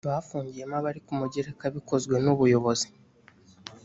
bafungiyemo 0.09 0.75
abari 0.79 0.99
ku 1.05 1.13
mugereka 1.19 1.65
bikozwe 1.75 2.15
nubuyobozi. 2.23 2.87